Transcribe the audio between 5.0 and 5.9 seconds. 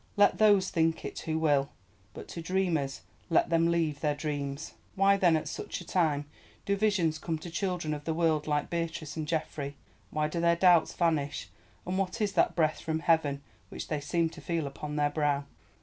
then, at such a